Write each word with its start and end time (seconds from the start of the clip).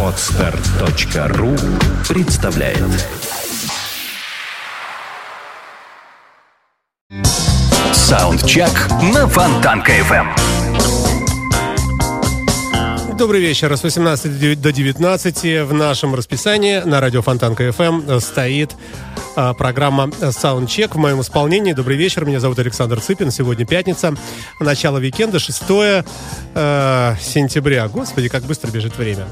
Отстар.ру 0.00 1.56
представляет 2.08 2.78
Саундчек 7.92 8.68
на 9.12 9.26
Фонтанка 9.26 9.90
FM. 9.98 10.28
Добрый 13.18 13.40
вечер. 13.40 13.76
С 13.76 13.82
18 13.82 14.60
до 14.60 14.70
19 14.70 15.66
в 15.66 15.72
нашем 15.72 16.14
расписании 16.14 16.78
на 16.78 17.00
радио 17.00 17.22
Фонтанка 17.22 17.66
FM 17.68 18.20
стоит 18.20 18.70
а, 18.72 18.76
программа 19.34 20.04
Soundcheck 20.04 20.92
в 20.92 20.96
моем 20.96 21.20
исполнении. 21.20 21.72
Добрый 21.72 21.96
вечер. 21.96 22.24
Меня 22.24 22.40
зовут 22.40 22.58
Александр 22.58 23.00
Цыпин. 23.00 23.30
Сегодня 23.30 23.66
пятница. 23.66 24.14
Начало 24.60 24.98
уикенда, 24.98 25.38
6 25.38 25.62
э, 25.68 27.14
сентября. 27.20 27.88
Господи, 27.88 28.28
как 28.28 28.44
быстро 28.44 28.70
бежит 28.70 28.96
время. 28.96 29.26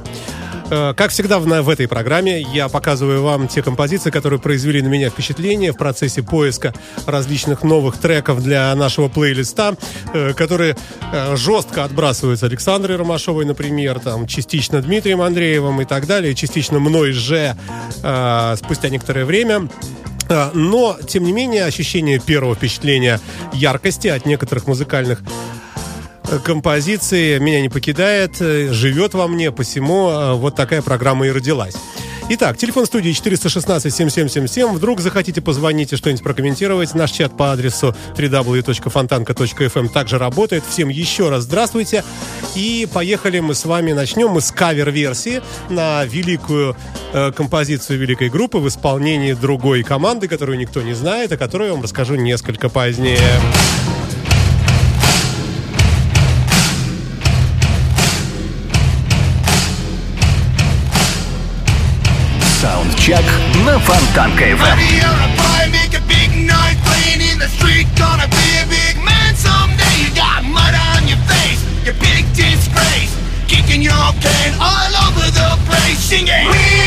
Э, 0.73 0.95
как 0.97 1.11
всегда 1.11 1.39
в, 1.39 1.45
в 1.45 1.69
этой 1.69 1.87
программе 1.87 2.41
я 2.41 2.71
показываю 2.71 3.23
вам 3.23 3.47
те 3.47 3.63
композиции, 3.63 4.11
которые 4.11 4.41
произвели 4.41 4.81
на 4.81 4.89
меня 4.89 5.11
впечатление 5.11 5.73
в 5.73 5.77
процессе 5.77 6.23
поиска 6.23 6.73
различных 7.05 7.63
новых 7.63 7.99
треков 7.99 8.43
для 8.43 8.75
нашего 8.75 9.09
плейлиста, 9.09 9.77
э, 10.15 10.33
которые 10.33 10.75
э, 11.13 11.37
жестко 11.37 11.85
отбрасываются 11.85 12.47
Александрой 12.47 12.97
Ромашовой, 12.97 13.45
например, 13.45 14.01
там, 14.01 14.27
частично 14.27 14.81
Дмитрием 14.81 15.21
Андреевым 15.21 15.83
и 15.83 15.85
так 15.85 16.07
далее, 16.07 16.35
частично 16.35 16.79
мной 16.79 17.13
же 17.13 17.55
спустя 18.57 18.89
некоторое 18.89 19.25
время. 19.25 19.69
Но, 20.55 20.97
тем 21.07 21.25
не 21.25 21.33
менее, 21.33 21.65
ощущение 21.65 22.19
первого 22.19 22.55
впечатления 22.55 23.21
яркости 23.53 24.09
от 24.09 24.25
некоторых 24.25 24.67
музыкальных 24.67 25.21
композиции 26.39 27.39
меня 27.39 27.61
не 27.61 27.69
покидает, 27.69 28.41
э, 28.41 28.73
живет 28.73 29.15
во 29.15 29.29
мне, 29.29 29.51
посему 29.51 30.11
э, 30.11 30.35
вот 30.35 30.55
такая 30.55 30.83
программа 30.83 31.27
и 31.27 31.31
родилась. 31.31 31.75
Итак, 32.29 32.57
телефон 32.57 32.87
студии 32.87 33.11
416-7777. 33.11 34.73
Вдруг 34.73 35.01
захотите 35.01 35.41
позвонить 35.41 35.93
и 35.93 35.97
что-нибудь 35.97 36.23
прокомментировать. 36.23 36.95
Наш 36.95 37.11
чат 37.11 37.37
по 37.37 37.53
адресу 37.53 37.95
www.fontanka.fm 38.17 39.89
также 39.89 40.19
работает. 40.19 40.63
Всем 40.69 40.89
еще 40.89 41.29
раз 41.29 41.43
здравствуйте. 41.43 42.05
И 42.55 42.89
поехали 42.93 43.41
мы 43.41 43.55
с 43.55 43.65
вами. 43.65 43.93
Начнем 43.93 44.31
мы 44.31 44.41
с 44.41 44.51
кавер-версии 44.53 45.43
на 45.69 46.05
великую 46.05 46.77
э, 47.13 47.33
композицию 47.33 47.99
великой 47.99 48.31
группы 48.31 48.59
в 48.59 48.69
исполнении 48.69 49.33
другой 49.33 49.83
команды, 49.83 50.29
которую 50.29 50.59
никто 50.59 50.81
не 50.81 50.95
знает, 50.95 51.33
о 51.33 51.37
которой 51.37 51.69
я 51.69 51.75
вам 51.75 51.83
расскажу 51.83 52.15
несколько 52.15 52.69
позднее. 52.69 53.19
Чак 63.02 63.24
на 63.66 63.80
Фонтанка 63.80 64.44
FM. 64.44 64.78
Kicking 73.48 73.82
your 73.82 73.94
can 74.22 74.54
all 74.60 74.94
over 75.08 75.32
the 75.32 75.50
place, 75.68 76.00
singing. 76.00 76.81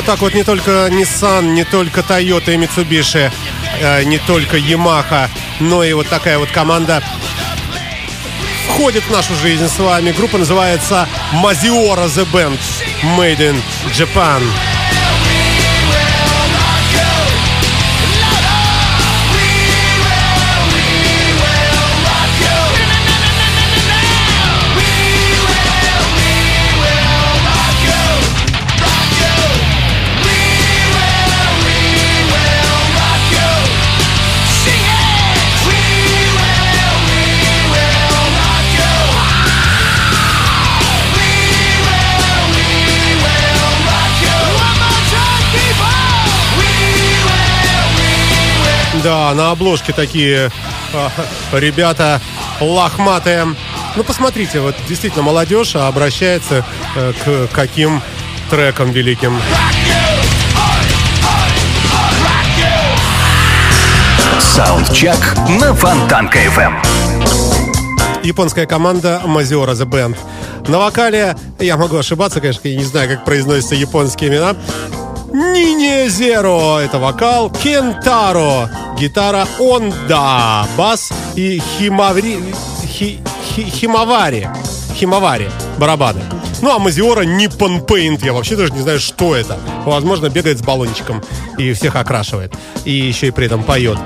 Вот 0.00 0.06
так 0.06 0.20
вот 0.22 0.32
не 0.32 0.44
только 0.44 0.88
Nissan, 0.90 1.52
не 1.52 1.62
только 1.62 2.00
Toyota 2.00 2.54
и 2.54 2.56
Mitsubishi, 2.56 3.30
э, 3.80 4.02
не 4.04 4.16
только 4.16 4.56
Yamaha, 4.56 5.28
но 5.60 5.84
и 5.84 5.92
вот 5.92 6.08
такая 6.08 6.38
вот 6.38 6.50
команда 6.50 7.02
входит 8.66 9.04
в 9.04 9.10
нашу 9.10 9.34
жизнь 9.34 9.68
с 9.68 9.78
вами. 9.78 10.12
Группа 10.12 10.38
называется 10.38 11.06
Maziora 11.42 12.06
The 12.06 12.26
Band 12.32 12.58
Made 13.18 13.40
in 13.40 13.62
Japan. 13.92 14.42
Да, 49.02 49.32
на 49.34 49.52
обложке 49.52 49.92
такие 49.92 50.50
а, 50.92 51.10
ребята 51.52 52.20
лохматые. 52.60 53.46
Ну, 53.96 54.04
посмотрите, 54.04 54.60
вот 54.60 54.74
действительно 54.88 55.22
молодежь 55.22 55.74
обращается 55.74 56.64
э, 56.94 57.12
к 57.24 57.54
каким 57.54 58.02
трекам 58.50 58.90
великим. 58.90 59.40
Саундчек 64.38 65.16
на 65.60 65.74
Фонтанка 65.74 66.38
FM. 66.44 66.74
японская 68.22 68.66
команда 68.66 69.22
Mazora 69.24 69.72
The 69.72 69.86
Band. 69.86 70.16
На 70.68 70.78
вокале, 70.78 71.36
я 71.58 71.76
могу 71.78 71.96
ошибаться, 71.96 72.40
конечно, 72.40 72.68
я 72.68 72.76
не 72.76 72.84
знаю, 72.84 73.08
как 73.08 73.24
произносятся 73.24 73.74
японские 73.74 74.30
имена. 74.30 74.54
Нине 75.32 76.08
Зеро– 76.08 76.78
это 76.80 76.98
вокал, 76.98 77.50
Кентаро– 77.50 78.68
гитара, 79.00 79.48
Онда– 79.58 80.66
бас 80.76 81.10
и 81.34 81.58
Химаври, 81.58 82.38
хи, 82.86 83.18
хи, 83.54 83.62
Химавари, 83.62 84.46
Химавари– 84.94 85.48
барабаны. 85.78 86.20
Ну, 86.60 86.70
а 86.70 86.78
Мазиора 86.78 87.22
Nippon 87.22 87.86
Paint, 87.86 88.22
я 88.22 88.34
вообще 88.34 88.56
даже 88.56 88.72
не 88.74 88.80
знаю, 88.80 89.00
что 89.00 89.34
это. 89.34 89.58
Возможно, 89.86 90.28
бегает 90.28 90.58
с 90.58 90.62
баллончиком 90.62 91.22
и 91.56 91.72
всех 91.72 91.96
окрашивает. 91.96 92.52
И 92.84 92.92
еще 92.92 93.28
и 93.28 93.30
при 93.30 93.46
этом 93.46 93.62
поет. 93.62 93.98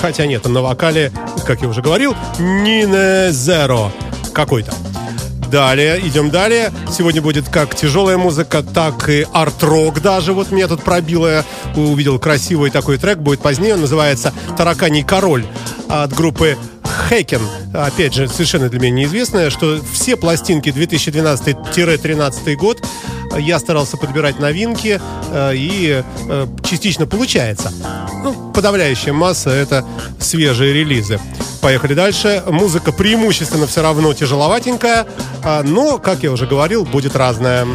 Хотя 0.00 0.26
нет, 0.26 0.46
на 0.46 0.62
вокале, 0.62 1.10
как 1.44 1.62
я 1.62 1.68
уже 1.68 1.82
говорил, 1.82 2.14
Нине 2.38 3.32
Зеро 3.32 3.90
какой-то. 4.32 4.72
Далее, 5.50 5.98
идем 6.06 6.30
далее. 6.30 6.72
Сегодня 6.96 7.20
будет 7.20 7.48
как 7.48 7.74
тяжелая 7.74 8.16
музыка, 8.16 8.62
так 8.62 9.08
и 9.08 9.26
арт-рок 9.32 10.00
даже. 10.00 10.32
Вот 10.32 10.52
меня 10.52 10.68
тут 10.68 10.82
пробило, 10.84 11.26
я 11.26 11.44
увидел 11.74 12.20
красивый 12.20 12.70
такой 12.70 12.98
трек, 12.98 13.18
будет 13.18 13.40
позднее. 13.40 13.74
Он 13.74 13.80
называется 13.80 14.32
«Тараканий 14.56 15.02
король» 15.02 15.44
от 15.88 16.12
группы 16.12 16.56
Хекен, 17.08 17.42
опять 17.74 18.14
же, 18.14 18.28
совершенно 18.28 18.68
для 18.68 18.78
меня 18.78 18.92
неизвестное, 18.92 19.50
что 19.50 19.80
все 19.92 20.16
пластинки 20.16 20.68
2012-13 20.68 22.54
год 22.54 22.80
я 23.36 23.58
старался 23.58 23.96
подбирать 23.96 24.38
новинки, 24.38 25.00
э, 25.32 25.52
и 25.54 26.04
э, 26.28 26.46
частично 26.64 27.06
получается. 27.06 27.72
Ну, 28.22 28.52
подавляющая 28.52 29.12
масса— 29.12 29.50
это 29.50 29.84
свежие 30.20 30.72
релизы. 30.72 31.18
Поехали 31.60 31.94
дальше. 31.94 32.42
Музыка 32.46 32.90
преимущественно 32.92 33.66
все 33.66 33.82
равно 33.82 34.14
тяжеловатенькая, 34.14 35.06
а, 35.44 35.62
но, 35.62 35.98
как 35.98 36.22
я 36.22 36.32
уже 36.32 36.46
говорил, 36.46 36.84
будет 36.84 37.14
разная. 37.14 37.66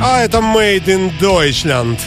А 0.00 0.22
это 0.22 0.38
Made 0.38 0.84
in 0.84 1.12
Deutschland. 1.18 1.98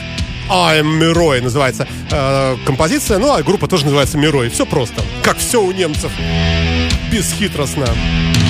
I'm 0.49 0.83
Мирой 0.83 1.41
называется 1.41 1.87
э, 2.09 2.55
композиция. 2.65 3.17
Ну, 3.17 3.33
а 3.33 3.43
группа 3.43 3.67
тоже 3.67 3.83
называется 3.83 4.17
Мирой. 4.17 4.49
Все 4.49 4.65
просто. 4.65 5.01
Как 5.23 5.37
все 5.37 5.61
у 5.61 5.71
немцев. 5.71 6.11
Бесхитростно. 7.11 7.85
Your 7.85 8.46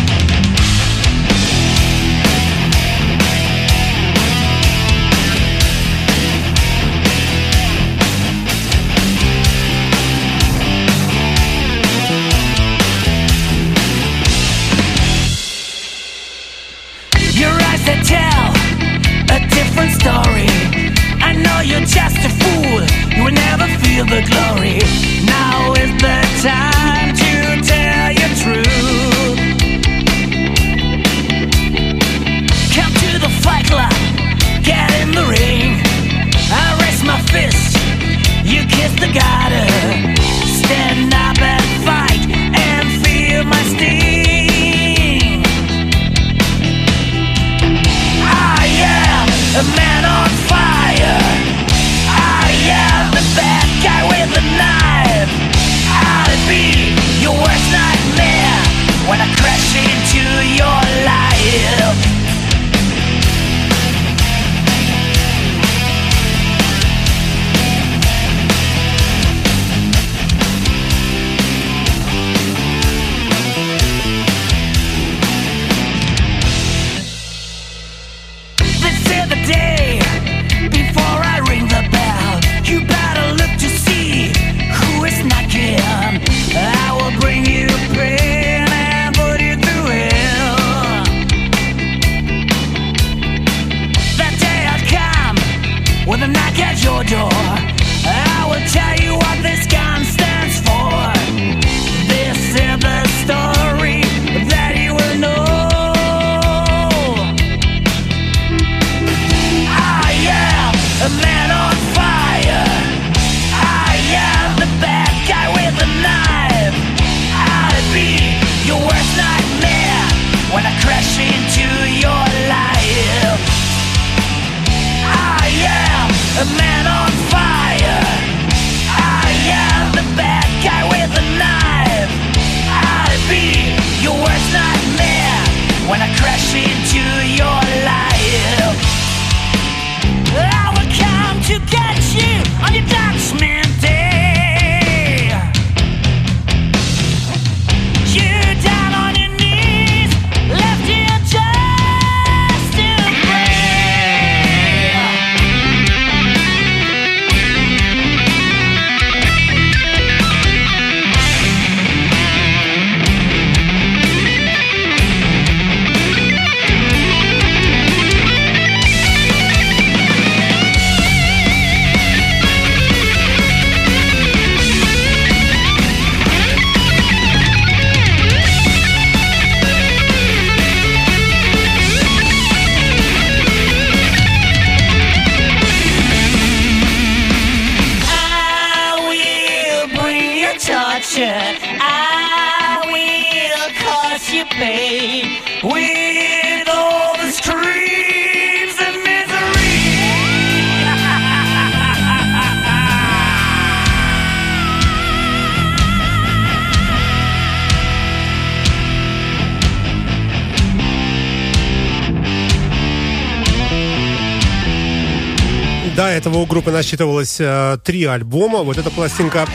этого 216.27 216.41
у 216.41 216.45
группы 216.45 216.71
насчитывалось 216.71 217.37
э, 217.39 217.77
три 217.83 218.03
альбома. 218.03 218.59
Вот 218.59 218.77
эта 218.77 218.89
пластинка 218.89 219.47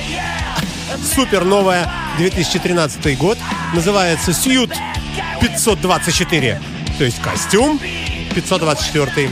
супер 1.14 1.44
новая 1.44 1.90
2013 2.18 3.18
год. 3.18 3.36
Называется 3.74 4.32
Сьют 4.32 4.70
524. 5.40 6.60
То 6.98 7.04
есть 7.04 7.20
костюм 7.20 7.78
524. 8.34 9.30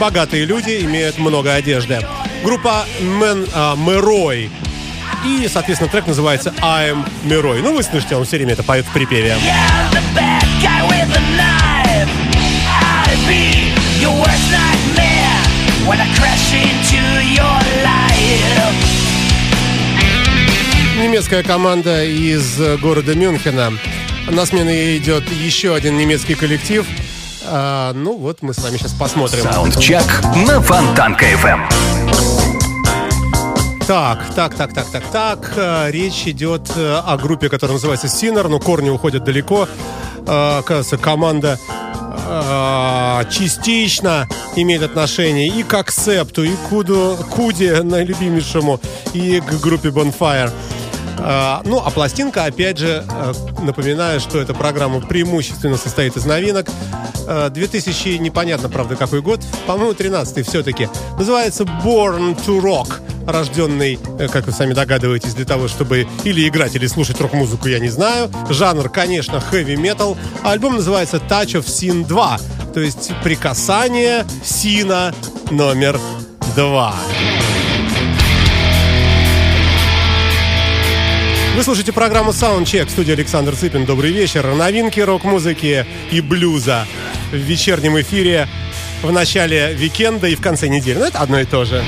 Богатые 0.00 0.44
люди 0.44 0.82
имеют 0.82 1.18
много 1.18 1.54
одежды. 1.54 2.00
Группа 2.42 2.84
Мэн 3.00 3.46
Мэрой. 3.76 4.50
И, 5.24 5.48
соответственно, 5.52 5.88
трек 5.88 6.08
называется 6.08 6.52
I'm 6.60 7.08
Мирой. 7.22 7.62
Ну, 7.62 7.74
вы 7.74 7.84
слышите, 7.84 8.16
он 8.16 8.24
все 8.24 8.38
время 8.38 8.54
это 8.54 8.64
поет 8.64 8.84
в 8.86 8.92
припеве. 8.92 9.36
Yeah, 9.44 9.92
the 9.92 10.02
bad 10.16 10.42
guy 10.60 10.82
when 15.88 16.00
I 16.00 16.06
crash 16.14 16.52
into 16.54 17.02
your 17.36 17.58
life. 17.82 18.72
Немецкая 21.00 21.42
команда 21.42 22.04
из 22.04 22.58
города 22.80 23.14
Мюнхена. 23.14 23.72
На 24.30 24.46
смену 24.46 24.70
ей 24.70 24.98
идет 24.98 25.24
еще 25.30 25.74
один 25.74 25.96
немецкий 25.96 26.34
коллектив. 26.34 26.86
А, 27.44 27.92
ну 27.92 28.16
вот, 28.16 28.42
мы 28.42 28.54
с 28.54 28.58
вами 28.62 28.76
сейчас 28.76 28.92
посмотрим. 28.92 29.42
Саундчек 29.42 30.04
на 30.46 30.60
Фонтанка 30.60 31.24
FM. 31.32 31.60
Так, 33.86 34.32
так, 34.36 34.54
так, 34.54 34.72
так, 34.72 34.86
так, 34.92 35.02
так. 35.10 35.52
Э, 35.56 35.90
Речь 35.90 36.22
идет 36.26 36.70
э, 36.76 37.00
о 37.04 37.16
группе, 37.16 37.48
которая 37.48 37.74
называется 37.74 38.06
Синер, 38.08 38.48
но 38.48 38.60
корни 38.60 38.90
уходят 38.90 39.24
далеко. 39.24 39.66
Э, 40.24 40.58
Оказывается, 40.60 40.98
команда 40.98 41.58
э, 42.24 43.24
частично 43.30 44.28
имеет 44.56 44.82
отношение 44.82 45.48
и 45.48 45.62
к 45.62 45.74
Аксепту, 45.74 46.44
и 46.44 46.54
к 46.54 46.68
Куду, 46.68 47.16
Куде, 47.30 47.82
наилюбимейшему, 47.82 48.80
и 49.12 49.40
к 49.40 49.60
группе 49.60 49.88
Bonfire. 49.88 50.50
Э, 51.18 51.60
Ну, 51.64 51.82
а 51.84 51.90
пластинка, 51.90 52.44
опять 52.44 52.78
же, 52.78 53.04
э, 53.08 53.32
напоминаю, 53.62 54.20
что 54.20 54.38
эта 54.38 54.54
программа 54.54 55.00
преимущественно 55.00 55.76
состоит 55.76 56.16
из 56.16 56.24
новинок. 56.24 56.66
Э, 57.26 57.50
2000, 57.50 58.18
непонятно, 58.18 58.68
правда, 58.68 58.96
какой 58.96 59.22
год, 59.22 59.40
по-моему, 59.66 59.94
13 59.94 60.46
все-таки. 60.46 60.88
Называется 61.18 61.64
Born 61.64 62.36
to 62.44 62.60
Rock, 62.60 63.00
рожденный, 63.26 63.98
э, 64.18 64.28
как 64.28 64.46
вы 64.46 64.52
сами 64.52 64.74
догадываетесь, 64.74 65.34
для 65.34 65.44
того, 65.44 65.68
чтобы 65.68 66.06
или 66.24 66.46
играть, 66.48 66.74
или 66.74 66.86
слушать 66.86 67.20
рок-музыку, 67.20 67.68
я 67.68 67.78
не 67.78 67.88
знаю. 67.88 68.30
Жанр, 68.48 68.88
конечно. 68.88 69.42
А 70.42 70.50
альбом 70.50 70.76
называется 70.76 71.16
Touch 71.16 71.54
of 71.54 71.66
Sin 71.66 72.06
2, 72.06 72.38
то 72.74 72.80
есть 72.80 73.12
прикасание 73.22 74.24
Сина 74.44 75.14
номер 75.50 75.98
2. 76.56 76.94
Вы 81.54 81.62
слушаете 81.62 81.92
программу 81.92 82.30
Soundcheck 82.30 82.86
в 82.86 82.90
студии 82.90 83.12
Александр 83.12 83.54
Цыпин. 83.54 83.84
Добрый 83.84 84.10
вечер. 84.10 84.54
Новинки 84.54 85.00
рок-музыки 85.00 85.86
и 86.10 86.20
блюза 86.22 86.86
в 87.30 87.36
вечернем 87.36 88.00
эфире 88.00 88.48
в 89.02 89.12
начале 89.12 89.74
викенда 89.74 90.28
и 90.28 90.34
в 90.34 90.40
конце 90.40 90.68
недели. 90.68 90.98
Ну, 90.98 91.04
это 91.04 91.18
одно 91.18 91.40
и 91.40 91.44
то 91.44 91.64
же. 91.64 91.84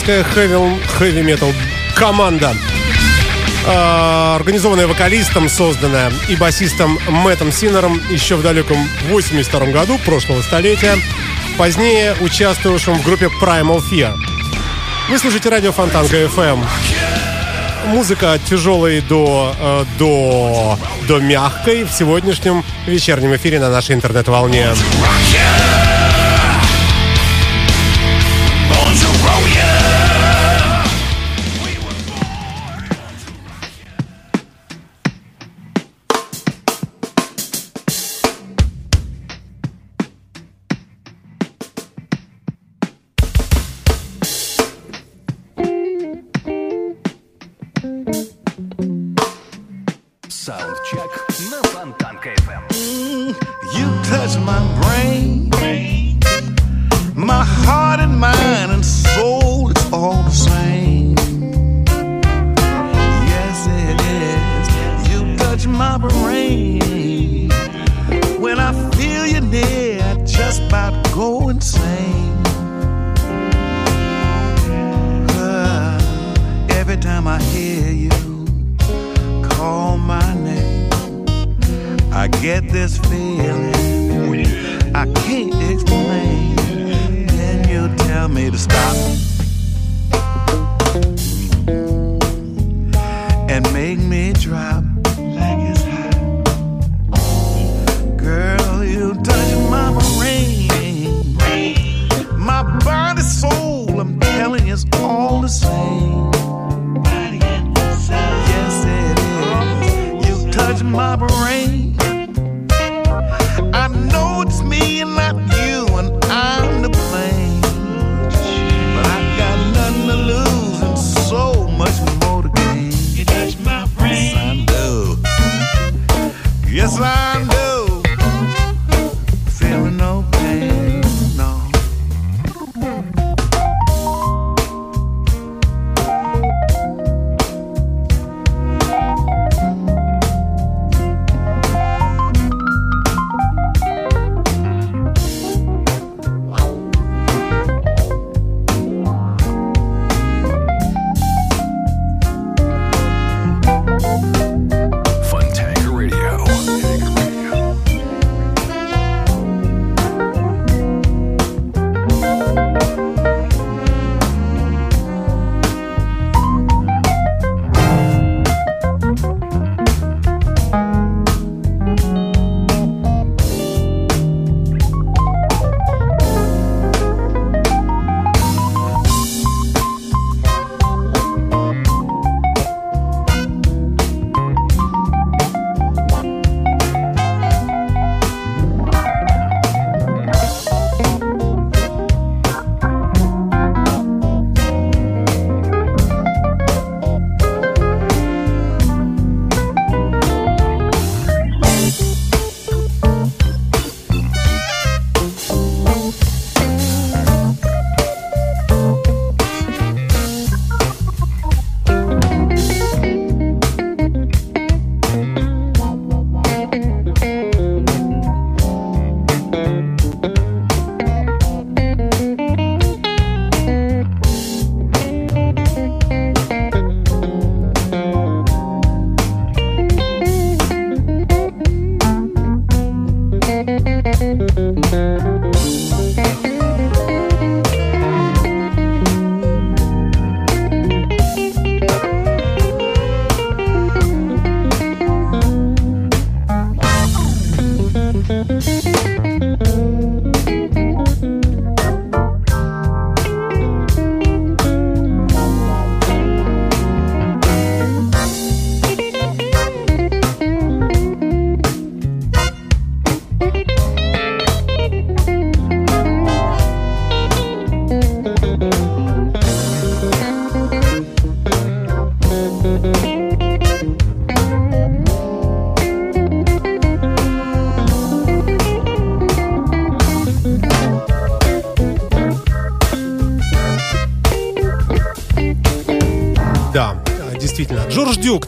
британская 0.00 0.24
хэви-метал 0.24 1.52
команда 1.94 2.54
а, 3.66 4.36
организованная 4.36 4.86
вокалистом, 4.86 5.48
созданная 5.48 6.10
и 6.28 6.36
басистом 6.36 6.98
Мэттом 7.08 7.52
Синером 7.52 8.00
еще 8.10 8.36
в 8.36 8.42
далеком 8.42 8.78
82 9.08 9.66
году 9.66 9.98
прошлого 10.06 10.40
столетия, 10.42 10.96
позднее 11.58 12.14
участвовавшим 12.20 12.94
в 12.94 13.04
группе 13.04 13.28
Primal 13.42 13.82
Fear. 13.90 14.16
Вы 15.10 15.18
слушаете 15.18 15.50
радио 15.50 15.72
Фонтанка 15.72 16.16
FM. 16.16 16.64
Эм. 17.84 17.90
Музыка 17.90 18.34
от 18.34 18.44
тяжелой 18.44 19.00
до, 19.00 19.54
э, 19.58 19.84
до, 19.98 20.78
до 21.08 21.18
мягкой 21.18 21.84
в 21.84 21.90
сегодняшнем 21.90 22.64
вечернем 22.86 23.34
эфире 23.36 23.58
на 23.60 23.70
нашей 23.70 23.94
интернет-волне. 23.94 24.68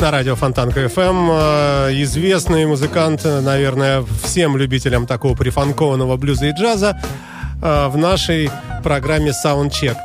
на 0.02 0.10
радио 0.10 0.34
Фонтан 0.34 0.72
КФМ. 0.72 1.30
Э, 1.30 1.88
известный 2.02 2.66
музыкант, 2.66 3.24
наверное, 3.24 4.04
всем 4.24 4.56
любителям 4.56 5.06
такого 5.06 5.36
прифанкованного 5.36 6.16
блюза 6.16 6.46
и 6.46 6.50
джаза 6.50 7.00
э, 7.62 7.86
в 7.86 7.96
нашей 7.96 8.50
программе 8.82 9.30
Soundcheck. 9.30 9.96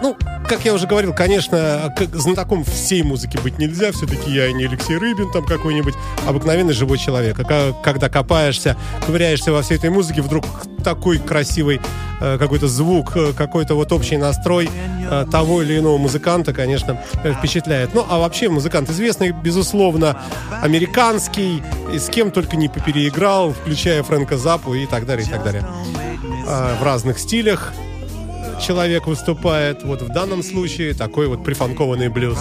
Ну, 0.00 0.16
как 0.48 0.64
я 0.64 0.72
уже 0.72 0.86
говорил, 0.86 1.12
конечно, 1.12 1.92
как 1.94 2.08
знатоком 2.16 2.64
всей 2.64 3.02
музыки 3.02 3.36
быть 3.36 3.58
нельзя. 3.58 3.92
Все-таки 3.92 4.30
я 4.30 4.50
не 4.50 4.64
Алексей 4.64 4.96
Рыбин 4.96 5.30
там 5.30 5.44
какой-нибудь, 5.44 5.94
обыкновенный 6.26 6.72
живой 6.72 6.96
человек. 6.96 7.38
А 7.38 7.74
когда 7.82 8.08
копаешься, 8.08 8.78
ковыряешься 9.04 9.52
во 9.52 9.60
всей 9.60 9.76
этой 9.76 9.90
музыке, 9.90 10.22
вдруг 10.22 10.46
такой 10.82 11.18
красивый 11.18 11.82
какой-то 12.20 12.68
звук, 12.68 13.16
э, 13.16 13.32
какой-то 13.32 13.74
вот 13.74 13.92
общий 13.92 14.16
настрой 14.16 14.68
э, 15.10 15.26
того 15.30 15.62
или 15.62 15.78
иного 15.78 15.98
музыканта, 15.98 16.52
конечно, 16.52 17.00
э, 17.22 17.32
впечатляет. 17.32 17.94
Ну, 17.94 18.04
а 18.08 18.18
вообще 18.18 18.48
музыкант 18.48 18.90
известный, 18.90 19.30
безусловно, 19.32 20.20
американский, 20.62 21.62
и 21.92 21.98
с 21.98 22.08
кем 22.08 22.30
только 22.30 22.56
не 22.56 22.68
попереиграл, 22.68 23.52
включая 23.52 24.02
Фрэнка 24.02 24.36
Запу 24.36 24.74
и 24.74 24.86
так 24.86 25.06
далее, 25.06 25.26
и 25.26 25.30
так 25.30 25.44
далее. 25.44 25.64
В 26.80 26.82
разных 26.82 27.18
стилях 27.18 27.72
человек 28.60 29.06
выступает. 29.06 29.84
Вот 29.84 30.02
в 30.02 30.08
данном 30.08 30.42
случае 30.42 30.94
такой 30.94 31.28
вот 31.28 31.44
прифанкованный 31.44 32.08
блюз. 32.08 32.38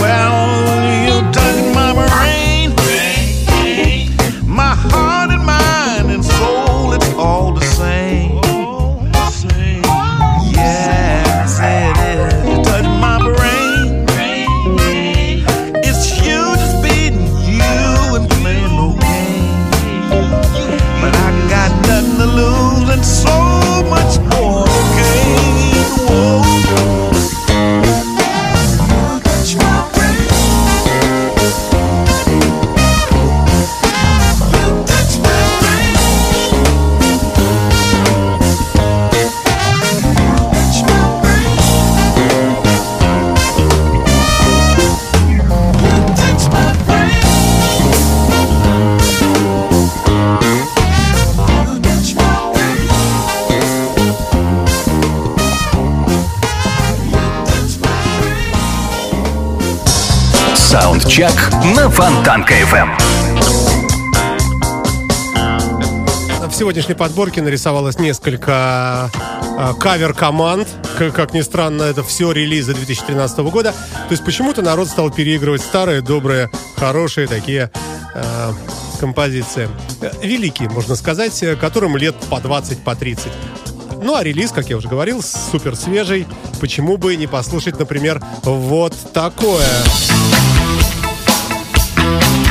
Well, 0.00 0.34
you 1.06 1.32
touch 1.32 1.74
my 1.74 1.92
brain, 1.94 2.74
my 4.46 4.74
heart 4.74 5.19
Саундчек 61.10 61.50
на 61.76 61.90
Фонтанка 61.90 62.54
FM. 62.54 62.88
В 66.48 66.52
сегодняшней 66.54 66.94
подборке 66.94 67.42
нарисовалось 67.42 67.98
несколько 67.98 69.10
э, 69.58 69.72
кавер-команд. 69.80 70.68
Как 70.96 71.34
ни 71.34 71.40
странно, 71.40 71.82
это 71.82 72.04
все 72.04 72.30
релизы 72.30 72.74
2013 72.74 73.38
года. 73.38 73.72
То 73.72 74.12
есть 74.12 74.24
почему-то 74.24 74.62
народ 74.62 74.86
стал 74.86 75.10
переигрывать 75.10 75.62
старые, 75.62 76.00
добрые, 76.00 76.48
хорошие 76.76 77.26
такие 77.26 77.72
э, 78.14 78.52
композиции. 79.00 79.68
Великие, 80.22 80.68
можно 80.68 80.94
сказать, 80.94 81.44
которым 81.60 81.96
лет 81.96 82.14
по 82.30 82.38
20, 82.38 82.84
по 82.84 82.94
30. 82.94 83.26
Ну, 84.00 84.14
а 84.14 84.22
релиз, 84.22 84.52
как 84.52 84.70
я 84.70 84.76
уже 84.76 84.86
говорил, 84.86 85.22
супер 85.22 85.74
свежий. 85.74 86.28
Почему 86.60 86.98
бы 86.98 87.16
не 87.16 87.26
послушать, 87.26 87.80
например, 87.80 88.22
вот 88.44 88.94
такое. 89.12 89.66
Thank 92.10 92.46
you. 92.46 92.49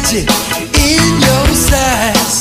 Magic 0.00 0.28
in 0.78 1.20
your 1.20 1.54
sighs. 1.54 2.39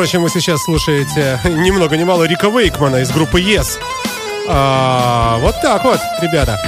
Прочим, 0.00 0.22
вы 0.22 0.30
сейчас 0.30 0.62
слушаете 0.62 1.38
ни 1.44 1.70
много 1.70 1.94
ни 1.98 2.04
мало 2.04 2.24
Рика 2.24 2.48
Вейкмана 2.48 3.02
из 3.02 3.10
группы 3.10 3.38
Yes. 3.38 3.78
А, 4.48 5.36
вот 5.40 5.60
так 5.60 5.84
вот, 5.84 6.00
ребята. 6.22 6.58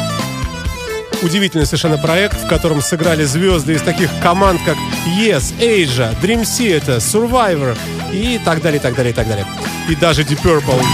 Удивительный 1.23 1.64
совершенно 1.64 1.97
проект, 1.97 2.45
в 2.45 2.47
котором 2.47 2.83
сыграли 2.83 3.25
звезды 3.25 3.73
из 3.73 3.81
таких 3.81 4.11
команд, 4.21 4.61
как 4.66 4.77
Yes, 5.18 5.55
Asia, 5.59 6.14
Dream 6.21 6.42
Theater, 6.42 6.99
Survivor 6.99 7.75
и 8.12 8.38
так 8.45 8.61
далее, 8.61 8.79
и 8.79 8.83
так 8.83 8.95
далее, 8.95 9.12
и 9.12 9.14
так 9.14 9.27
далее. 9.27 9.47
И 9.88 9.95
даже 9.95 10.25
Deep 10.25 10.42
Purple. 10.42 10.85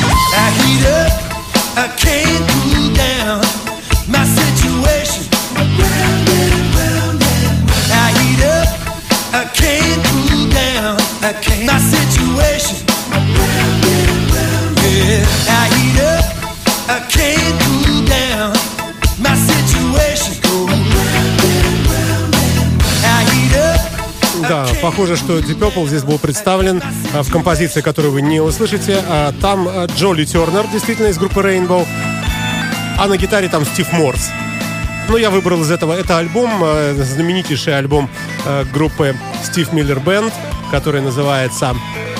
I 1.77 1.88
похоже, 24.83 25.17
что 25.17 25.38
Deep 25.38 25.59
Purple 25.59 25.87
здесь 25.88 26.03
был 26.05 26.19
представлен 26.19 26.83
а, 27.14 27.23
в 27.23 27.31
композиции, 27.31 27.81
которую 27.81 28.12
вы 28.12 28.23
не 28.23 28.41
услышите. 28.41 29.03
А, 29.09 29.33
Там 29.41 29.69
а, 29.69 29.87
Джоли 29.87 30.25
Тернер, 30.25 30.67
действительно, 30.69 31.09
из 31.09 31.19
группы 31.19 31.41
Rainbow, 31.41 31.87
а 32.99 33.07
на 33.07 33.17
гитаре 33.17 33.49
там 33.49 33.64
Стив 33.64 33.91
Морс. 33.93 34.31
Ну, 35.09 35.17
я 35.17 35.31
выбрал 35.31 35.62
из 35.62 35.71
этого. 35.71 35.95
Это 35.95 36.19
альбом, 36.19 36.51
знаменитейший 36.97 37.79
альбом 37.79 38.11
группы 38.75 39.17
Steve 39.43 39.71
Miller 39.73 40.03
Band, 40.05 40.33
который 40.71 41.01
называется 41.01 41.75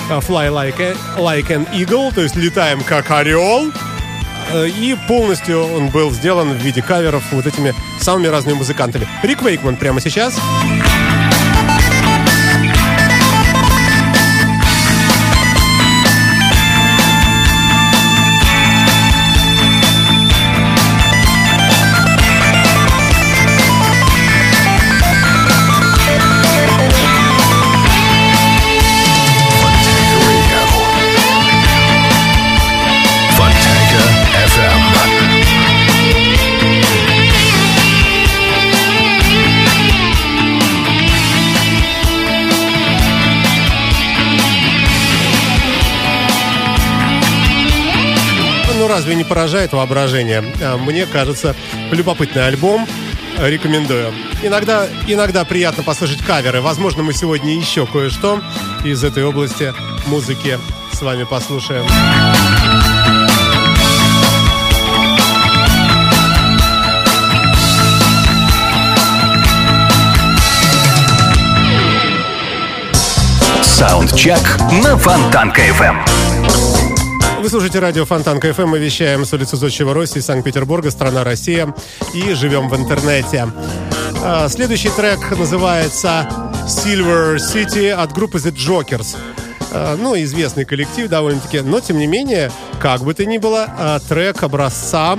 Fly 0.09 0.49
Like, 0.49 0.81
a- 0.81 0.95
like 1.19 1.47
an 1.49 1.67
Eagle, 1.71 2.11
то 2.13 2.21
есть 2.21 2.35
летаем 2.35 2.81
как 2.83 3.11
орел. 3.11 3.71
И 4.55 4.97
полностью 5.07 5.61
он 5.71 5.89
был 5.89 6.09
сделан 6.11 6.53
в 6.53 6.55
виде 6.63 6.81
каверов 6.81 7.21
вот 7.31 7.45
этими 7.45 7.75
самыми 7.99 8.25
разными 8.25 8.55
музыкантами. 8.57 9.07
Рик 9.21 9.43
Вейкман 9.43 9.75
прямо 9.75 10.01
сейчас. 10.01 10.33
Fontanka 10.33 11.08
разве 48.99 49.15
не 49.15 49.23
поражает 49.23 49.71
воображение? 49.71 50.43
А, 50.61 50.77
Мне 50.77 51.05
кажется, 51.05 51.55
любопытный 51.91 52.45
альбом. 52.45 52.85
Рекомендую. 53.37 54.13
Иногда, 54.43 54.87
иногда 55.07 55.45
приятно 55.45 55.83
послушать 55.83 56.21
каверы. 56.21 56.59
Возможно, 56.59 57.01
мы 57.01 57.13
сегодня 57.13 57.55
еще 57.55 57.85
кое-что 57.85 58.41
из 58.83 59.01
этой 59.01 59.23
области 59.23 59.73
музыки 60.07 60.59
с 60.91 61.01
вами 61.01 61.23
послушаем. 61.23 61.85
Саундчек 73.63 74.59
на 74.83 74.97
Фонтанка 74.97 75.61
FM. 75.69 76.18
Вы 77.39 77.47
слушаете 77.49 77.79
радио 77.79 78.03
Фонтанка 78.03 78.39
FM. 78.41 78.67
Мы 78.67 78.79
вещаем 78.79 79.23
с 79.23 79.31
улицы 79.31 79.55
Зодчего 79.55 79.93
Росси, 79.93 80.19
Санкт-Петербурга, 80.19 80.91
страна 80.91 81.23
Россия. 81.23 81.73
И 82.13 82.33
живем 82.33 82.67
в 82.67 82.75
интернете. 82.75 83.47
А, 84.21 84.49
Следующий 84.49 84.89
трек 84.89 85.31
называется 85.37 86.27
Silver 86.67 87.37
City 87.37 87.91
от 87.91 88.11
группы 88.11 88.39
The 88.39 88.51
Jokers. 88.51 89.15
А, 89.71 89.95
Ну, 89.95 90.15
известный 90.21 90.65
коллектив 90.65 91.09
довольно-таки. 91.09 91.61
Но, 91.61 91.79
тем 91.79 91.97
не 91.97 92.07
менее, 92.07 92.51
как 92.81 93.03
бы 93.03 93.13
то 93.13 93.25
ни 93.25 93.37
было, 93.37 93.67
а, 93.69 93.99
трек 93.99 94.43
образца 94.43 95.17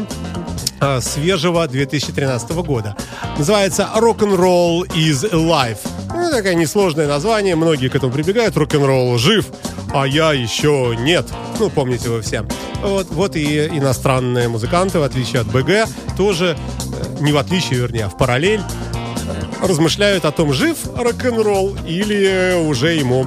свежего 1.01 1.69
2013 1.69 2.63
года. 2.63 2.97
Называется 3.37 3.87
«Rock'n'Roll 3.97 4.89
is 4.89 5.31
Alive». 5.31 5.77
Ну, 6.15 6.31
такое 6.31 6.55
несложное 6.55 7.07
название, 7.07 7.55
многие 7.55 7.89
к 7.89 7.95
этому 7.95 8.13
прибегают. 8.13 8.57
Рок-н-ролл 8.57 9.19
жив, 9.19 9.47
а 9.93 10.07
я 10.07 10.33
еще 10.33 10.95
нет. 10.99 11.27
Ну, 11.59 11.71
помните 11.71 12.09
вы 12.09 12.23
все. 12.23 12.45
Вот, 12.83 13.09
вот 13.11 13.37
и 13.37 13.67
иностранные 13.67 14.49
музыканты, 14.49 14.99
в 14.99 15.03
отличие 15.03 15.43
от 15.43 15.49
БГ, 15.49 15.87
тоже, 16.17 16.57
э, 16.57 17.23
не 17.23 17.33
в 17.33 17.37
отличие, 17.37 17.81
вернее, 17.81 18.07
а 18.07 18.09
в 18.09 18.17
параллель, 18.17 18.61
э, 18.61 19.67
размышляют 19.67 20.25
о 20.25 20.31
том, 20.31 20.53
жив 20.53 20.79
рок-н-ролл 20.97 21.77
или 21.87 22.67
уже 22.67 22.95
ему 22.95 23.27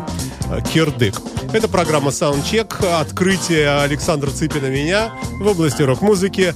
э, 0.49 0.59
кирдык. 0.73 1.15
Это 1.51 1.67
программа 1.67 2.09
Soundcheck, 2.09 2.99
открытие 2.99 3.69
Александра 3.81 4.31
Цыпина 4.31 4.67
меня 4.67 5.13
в 5.39 5.45
области 5.45 5.83
рок-музыки, 5.83 6.55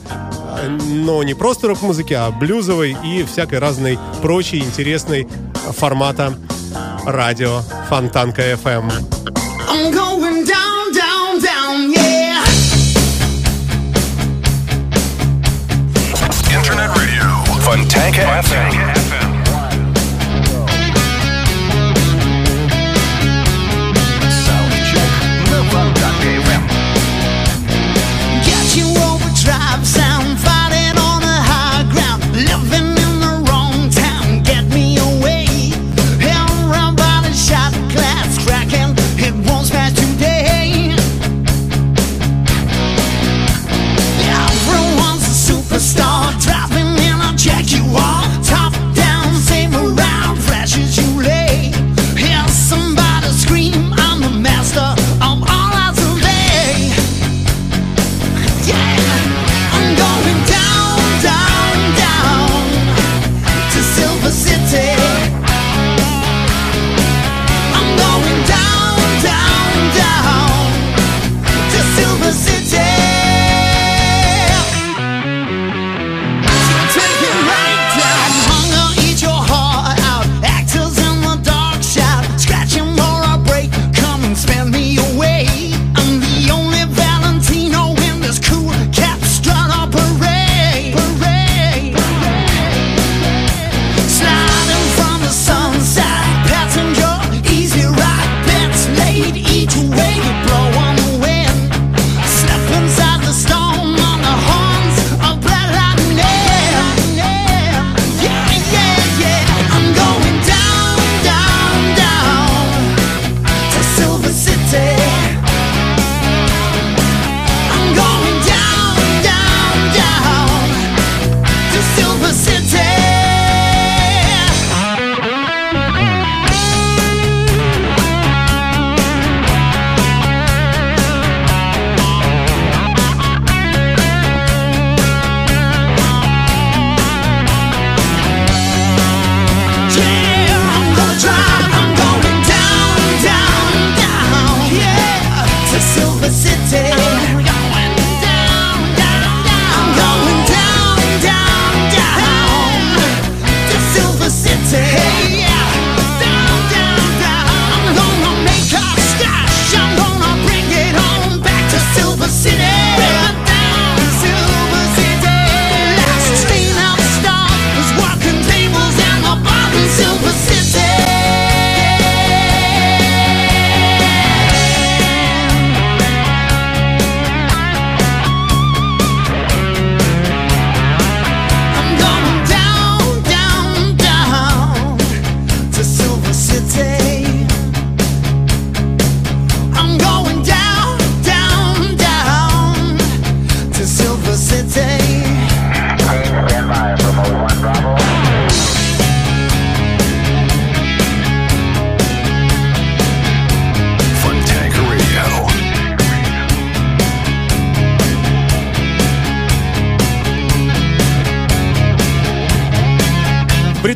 но 0.88 1.22
не 1.22 1.36
просто 1.36 1.68
рок-музыки, 1.68 2.14
а 2.14 2.32
блюзовой 2.32 2.98
и 3.06 3.24
всякой 3.24 3.60
разной 3.60 4.00
прочей 4.24 4.60
интересной 4.60 5.28
формата 5.72 6.34
радио 7.06 7.62
Фонтанка 7.90 8.54
FM. 8.54 9.47
Tank 17.90 18.16
FM. 18.16 18.97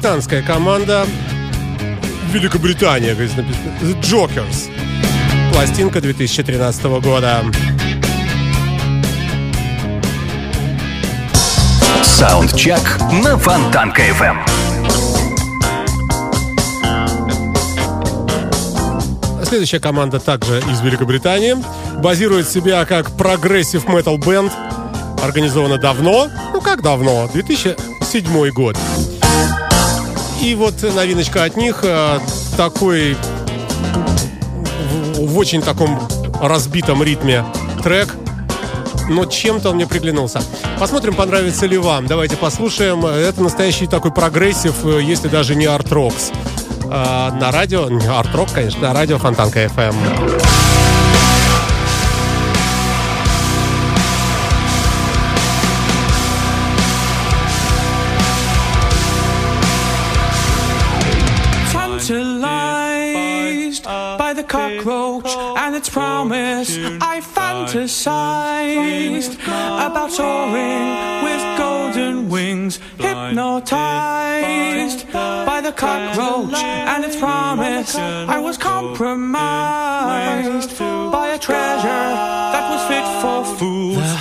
Британская 0.01 0.41
команда. 0.41 1.05
Великобритания, 2.31 3.11
говорится, 3.11 3.37
написано. 3.37 3.71
The 3.81 4.01
Jokers. 4.01 4.71
Пластинка 5.53 6.01
2013 6.01 6.83
года. 7.03 7.43
Саундчек 12.01 12.79
на 13.23 13.37
Фонтанка 13.37 14.01
FM. 14.01 14.37
Следующая 19.45 19.79
команда 19.79 20.19
также 20.19 20.61
из 20.61 20.81
Великобритании. 20.81 21.57
Базирует 22.01 22.49
себя 22.49 22.83
как 22.85 23.15
progressive 23.15 23.87
metal 23.87 24.17
band. 24.17 24.51
Организована 25.21 25.77
давно. 25.77 26.27
Ну 26.53 26.59
как 26.59 26.81
давно? 26.81 27.29
2007 27.31 28.49
год. 28.49 28.75
И 30.41 30.55
вот 30.55 30.81
новиночка 30.81 31.43
от 31.43 31.55
них 31.55 31.81
э, 31.83 32.19
такой 32.57 33.15
в, 35.15 35.37
очень 35.37 35.61
таком 35.61 35.99
разбитом 36.41 37.03
ритме 37.03 37.45
трек. 37.83 38.15
Но 39.07 39.25
чем-то 39.25 39.69
он 39.69 39.75
мне 39.75 39.85
приглянулся. 39.85 40.41
Посмотрим, 40.79 41.13
понравится 41.13 41.67
ли 41.67 41.77
вам. 41.77 42.07
Давайте 42.07 42.37
послушаем. 42.37 43.05
Это 43.05 43.43
настоящий 43.43 43.85
такой 43.85 44.11
progressive, 44.11 44.73
э, 44.83 45.01
если 45.03 45.27
даже 45.27 45.55
не 45.55 45.65
арт-рок. 45.65 46.31
Э, 46.85 47.29
на 47.39 47.51
радио, 47.51 47.87
не 47.89 48.07
арт-рок, 48.07 48.51
конечно, 48.51 48.81
на 48.81 48.93
радио 48.93 49.19
Фонтанка 49.19 49.65
FM. 49.65 50.40
Cockroach 64.51 65.31
and 65.57 65.75
its 65.75 65.89
promise, 65.89 66.77
I 66.99 67.21
fantasized 67.21 69.35
about 69.87 70.11
soaring 70.11 71.23
with 71.23 71.57
golden 71.57 72.29
wings. 72.29 72.79
Hypnotized 72.97 75.09
by 75.13 75.61
the 75.61 75.71
cockroach 75.71 76.61
and 76.61 77.05
its 77.05 77.15
promise, 77.15 77.95
I 77.95 78.39
was 78.39 78.57
compromised 78.57 80.77
by 80.79 81.29
a 81.29 81.39
treasure 81.39 82.11
that 82.53 82.69
was 82.71 82.81
fit 82.89 83.05
for 83.21 83.45
fools. 83.57 84.11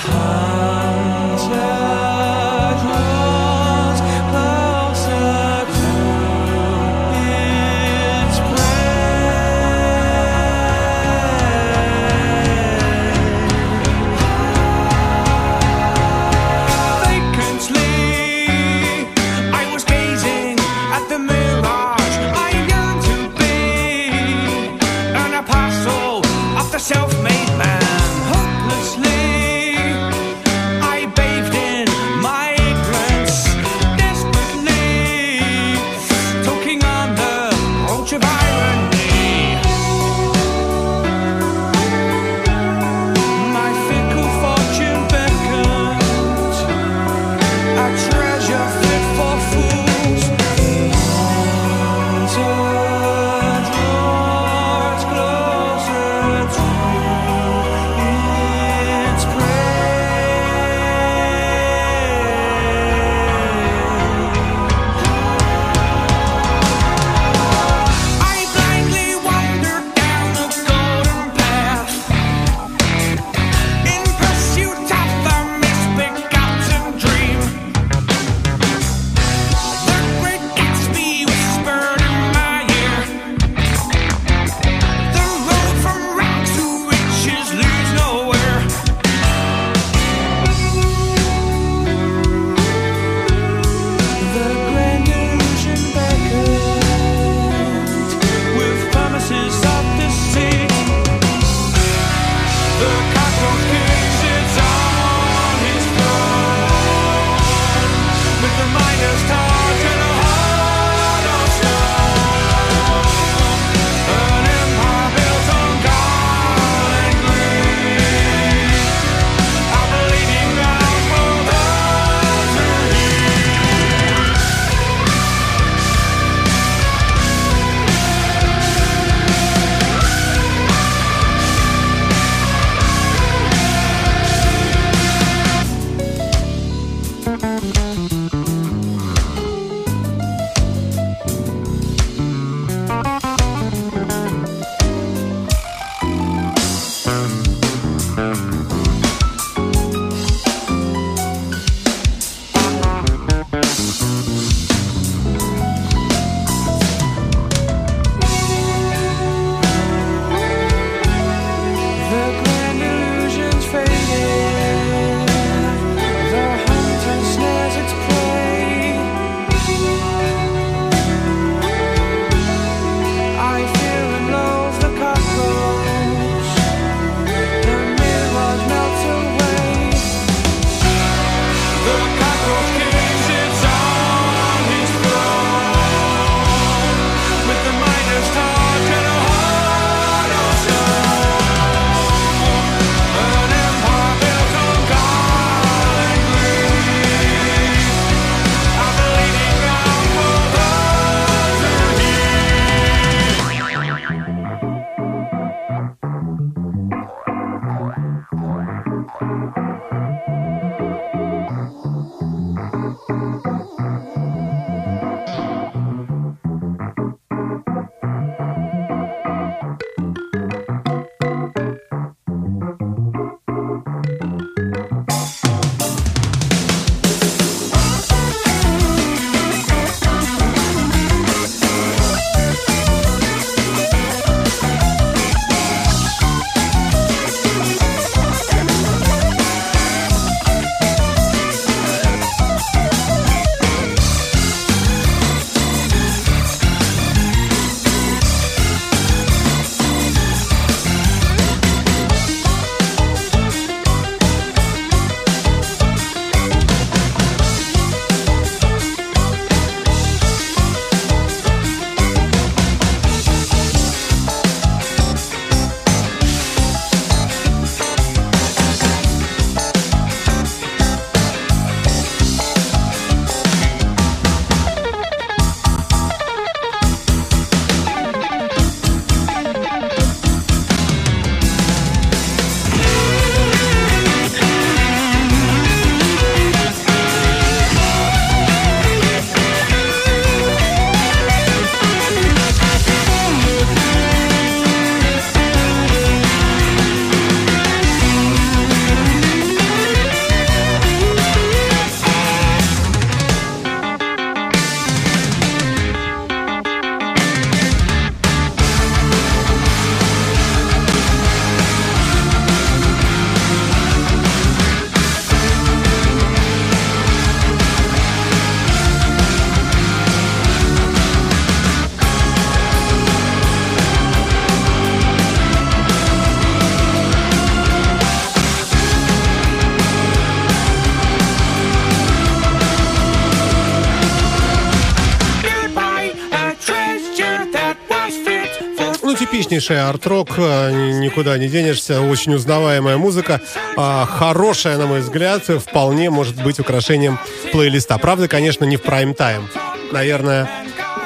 Типичнейший 339.50 339.82
арт-рок, 339.82 340.30
э, 340.36 340.92
никуда 341.00 341.36
не 341.36 341.48
денешься, 341.48 342.00
очень 342.00 342.34
узнаваемая 342.34 342.96
музыка, 342.98 343.40
а, 343.76 344.06
хорошая, 344.06 344.78
на 344.78 344.86
мой 344.86 345.00
взгляд, 345.00 345.42
вполне 345.42 346.08
может 346.08 346.40
быть 346.40 346.60
украшением 346.60 347.18
плейлиста. 347.50 347.98
Правда, 347.98 348.28
конечно, 348.28 348.64
не 348.64 348.76
в 348.76 348.82
прайм-тайм. 348.82 349.48
Наверное, 349.90 350.48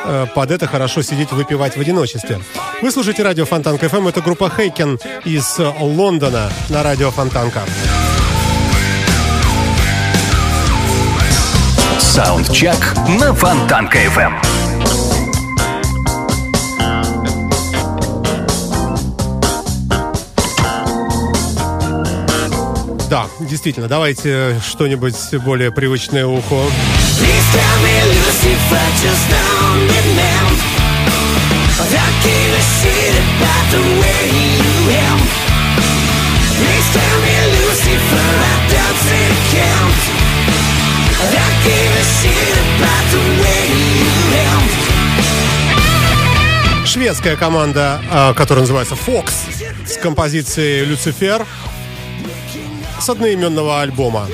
э, 0.05 0.27
под 0.35 0.51
это 0.51 0.67
хорошо 0.67 1.01
сидеть 1.01 1.33
выпивать 1.33 1.77
в 1.77 1.81
одиночестве. 1.81 2.39
Вы 2.83 2.91
слушаете 2.91 3.23
радио 3.23 3.47
Фонтанка 3.47 3.89
FM. 3.89 4.09
Это 4.09 4.21
группа 4.21 4.51
Haken 4.51 4.99
из 5.25 5.59
Лондона 5.81 6.51
на 6.69 6.83
радио 6.83 7.11
Фонтанка. 7.11 7.63
Саундчек 11.99 12.95
на 13.19 13.33
Фонтанка 13.33 13.99
FM. 14.05 14.64
A 41.93 42.05
shit 42.15 42.57
about 42.77 43.05
the 43.13 43.23
way 43.43 43.65
you 43.97 44.35
am. 44.41 44.65
Шведская 46.87 47.37
команда, 47.37 48.01
а, 48.11 48.35
которая 48.35 48.63
называется 48.63 48.95
Fox, 48.95 49.33
с 49.87 49.97
композицией 49.99 50.85
«Люцифер» 50.85 51.45
с 53.05 53.09
одноименного 53.11 53.83
альбома. 53.83 54.27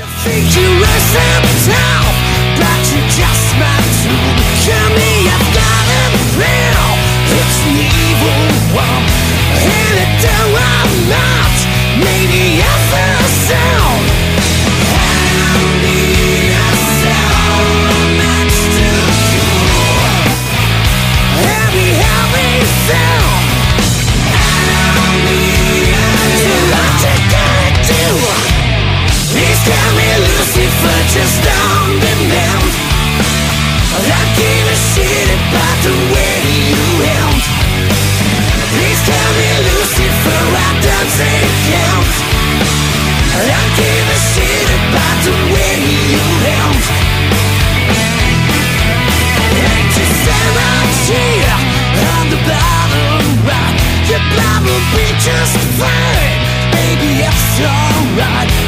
So 27.02 27.39
Me, 29.68 30.08
Lucifer, 30.24 30.98
just. 31.12 31.44
I 34.00 34.24
give 34.38 34.66
a 34.66 34.78
shit 34.94 35.28
about 35.36 35.76
the 35.84 35.92
way 36.12 36.40
you. 36.72 36.80
Please 38.72 39.00
tell 39.04 39.30
me, 39.36 39.48
Lucifer, 39.68 40.42
I 40.56 40.70
don't 40.80 41.10
count. 41.68 42.08
I 43.36 43.62
give 43.76 44.06
a 44.08 44.20
shit 44.32 44.68
about 44.80 45.16
the 45.28 45.36
way 45.52 45.74
you 46.08 46.24
I'm 50.56 50.88
here 51.04 51.58
on 52.16 52.24
the 52.32 52.40
bottom? 52.48 53.20
Your 54.08 54.22
be 54.96 55.06
just 55.20 55.54
fine, 55.76 56.40
baby. 56.72 57.28
It's 57.28 57.60
alright. 57.60 58.59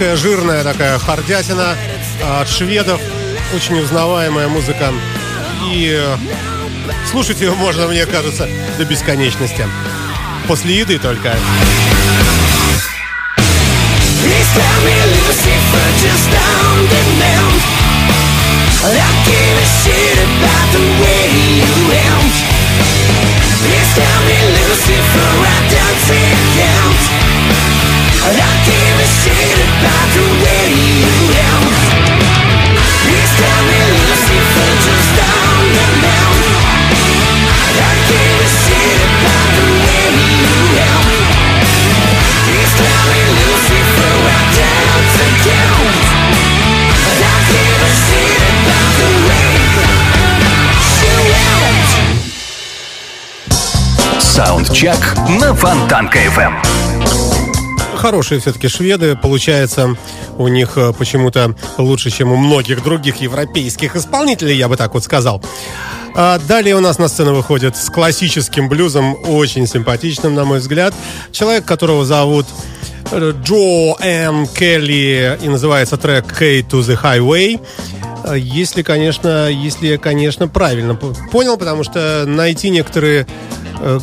Классическая, 0.00 0.16
жирная 0.16 0.64
такая 0.64 0.98
хардятина 0.98 1.76
а, 2.22 2.40
от 2.40 2.48
шведов. 2.48 2.98
Очень 3.54 3.80
узнаваемая 3.80 4.48
музыка. 4.48 4.94
И 5.70 5.94
э, 5.94 6.16
слушать 7.10 7.42
ее 7.42 7.52
можно, 7.52 7.86
мне 7.86 8.06
кажется, 8.06 8.48
до 8.78 8.84
бесконечности. 8.86 9.66
После 10.48 10.78
еды 10.78 10.98
только. 10.98 11.36
Please 14.22 14.50
tell 14.54 14.80
me, 14.86 14.96
Lucifer, 15.26 15.86
just 16.00 16.30
about 16.30 16.88
the 16.88 17.02
a 19.58 19.66
shit. 19.84 20.20
I 28.22 28.36
don't 28.36 28.64
give 28.64 29.00
a 29.00 29.06
shit 29.06 29.59
Саундчек 54.20 55.14
на 55.40 55.54
Фонтанка 55.54 56.18
FM. 56.18 56.79
Хорошие 58.00 58.40
все-таки 58.40 58.68
шведы. 58.68 59.16
Получается, 59.16 59.96
у 60.38 60.48
них 60.48 60.76
э, 60.76 60.92
почему-то 60.92 61.54
лучше, 61.78 62.10
чем 62.10 62.32
у 62.32 62.36
многих 62.36 62.82
других 62.82 63.16
европейских 63.16 63.94
исполнителей, 63.94 64.56
я 64.56 64.68
бы 64.68 64.76
так 64.76 64.94
вот 64.94 65.04
сказал. 65.04 65.42
А 66.14 66.38
далее 66.38 66.74
у 66.74 66.80
нас 66.80 66.98
на 66.98 67.08
сцену 67.08 67.34
выходит 67.34 67.76
с 67.76 67.90
классическим 67.90 68.68
блюзом, 68.68 69.16
очень 69.28 69.66
симпатичным, 69.66 70.34
на 70.34 70.44
мой 70.44 70.58
взгляд. 70.58 70.94
Человек, 71.30 71.64
которого 71.64 72.04
зовут 72.04 72.46
Э, 73.12 73.32
Джо 73.42 73.96
М. 74.00 74.46
Келли 74.46 75.38
и 75.42 75.48
называется 75.48 75.96
трек 75.96 76.26
«K 76.26 76.60
to 76.60 76.80
the 76.80 77.00
Highway». 77.00 77.60
Если, 78.36 78.82
конечно, 78.82 79.48
если 79.48 79.96
конечно, 79.96 80.46
правильно 80.46 80.94
понял, 80.94 81.56
потому 81.56 81.82
что 81.82 82.24
найти 82.26 82.68
некоторые 82.68 83.26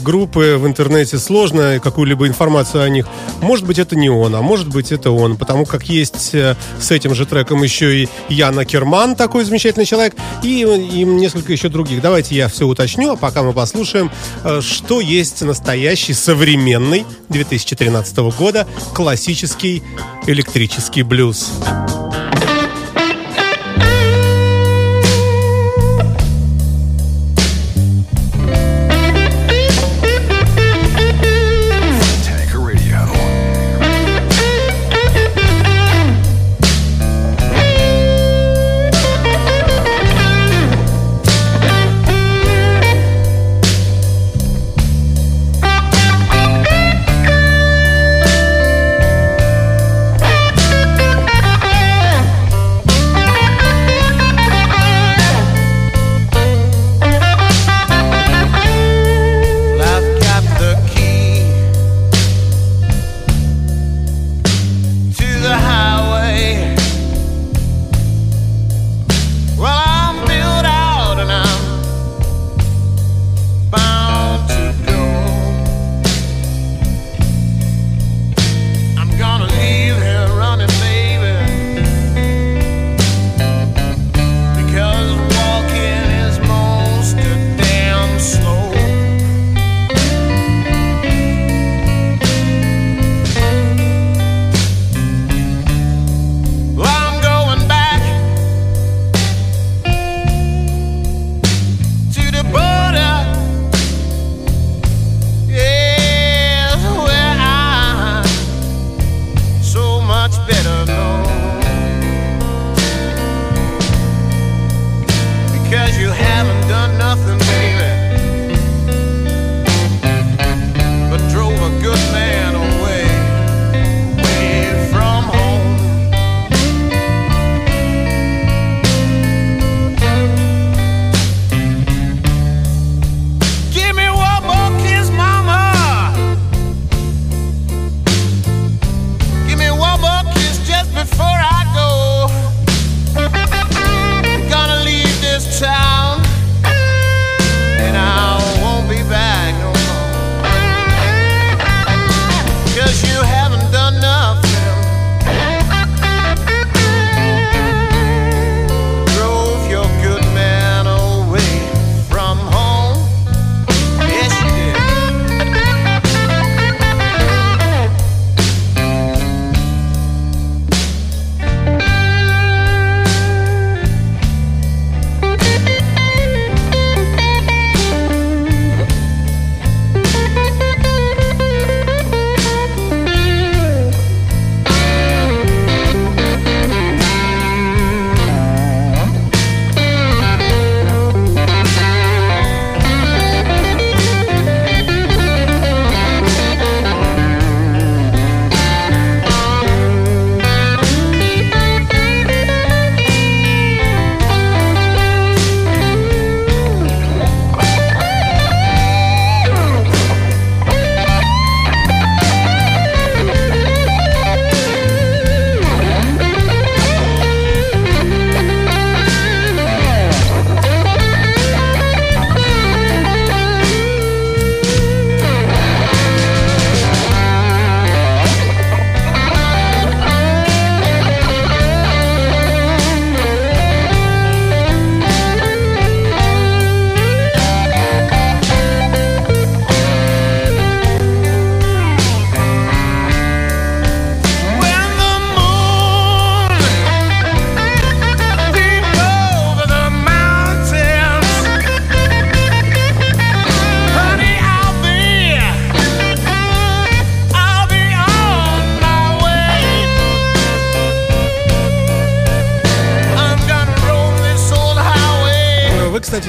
группы 0.01 0.57
в 0.59 0.67
интернете 0.67 1.17
сложно, 1.19 1.79
какую-либо 1.83 2.27
информацию 2.27 2.83
о 2.83 2.89
них. 2.89 3.07
Может 3.41 3.65
быть, 3.65 3.79
это 3.79 3.95
не 3.95 4.09
он, 4.09 4.35
а 4.35 4.41
может 4.41 4.69
быть, 4.69 4.91
это 4.91 5.11
он, 5.11 5.37
потому 5.37 5.65
как 5.65 5.89
есть 5.89 6.33
э, 6.33 6.55
с 6.79 6.91
этим 6.91 7.15
же 7.15 7.25
треком 7.25 7.63
еще 7.63 8.03
и 8.03 8.09
Яна 8.29 8.65
Керман, 8.65 9.15
такой 9.15 9.43
замечательный 9.43 9.85
человек, 9.85 10.15
и, 10.43 10.61
и 10.61 11.03
несколько 11.03 11.51
еще 11.51 11.69
других. 11.69 12.01
Давайте 12.01 12.35
я 12.35 12.47
все 12.47 12.65
уточню, 12.65 13.13
а 13.13 13.15
пока 13.15 13.43
мы 13.43 13.53
послушаем, 13.53 14.11
э, 14.43 14.61
что 14.61 15.01
есть 15.01 15.41
настоящий 15.41 16.13
современный 16.13 17.05
2013 17.29 18.17
года 18.37 18.67
классический 18.93 19.83
электрический 20.27 21.03
блюз. 21.03 21.51
Tanker 21.67 21.96